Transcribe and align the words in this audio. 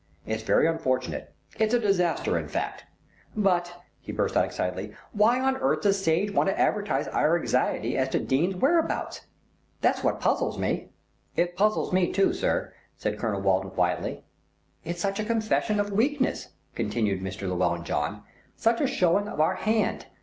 It's 0.25 0.41
very 0.41 0.65
unfortunate; 0.67 1.31
it's 1.59 1.75
a 1.75 1.79
disaster, 1.79 2.35
in 2.35 2.47
fact. 2.47 2.85
But," 3.37 3.83
he 3.99 4.11
burst 4.11 4.35
out 4.35 4.45
excitedly, 4.45 4.95
"why 5.11 5.39
on 5.39 5.57
earth 5.57 5.83
does 5.83 6.03
Sage 6.03 6.31
want 6.31 6.49
to 6.49 6.59
advertise 6.59 7.07
our 7.09 7.37
anxiety 7.39 7.95
as 7.95 8.09
to 8.09 8.19
Dene's 8.19 8.55
whereabouts? 8.55 9.21
That's 9.81 10.03
what 10.03 10.19
puzzles 10.19 10.57
me." 10.57 10.89
"It 11.35 11.55
puzzles 11.55 11.93
me 11.93 12.11
too, 12.11 12.33
sir," 12.33 12.73
said 12.97 13.19
Colonel 13.19 13.41
Walton 13.41 13.69
quietly. 13.69 14.23
"It's 14.83 14.99
such 15.01 15.19
a 15.19 15.23
confession 15.23 15.79
of 15.79 15.91
weakness," 15.91 16.47
continued 16.73 17.21
Mr. 17.21 17.41
Llewellyn 17.47 17.83
John, 17.83 18.23
"such 18.55 18.81
a 18.81 18.87
showing 18.87 19.27
of 19.27 19.39
our 19.39 19.53
hand. 19.53 20.07